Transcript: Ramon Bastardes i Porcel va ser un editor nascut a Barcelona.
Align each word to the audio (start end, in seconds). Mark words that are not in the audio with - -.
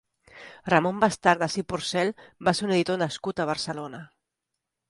Ramon 0.71 1.03
Bastardes 1.03 1.57
i 1.63 1.65
Porcel 1.73 2.11
va 2.49 2.55
ser 2.61 2.67
un 2.69 2.75
editor 2.79 3.01
nascut 3.03 3.43
a 3.45 3.49
Barcelona. 3.55 4.05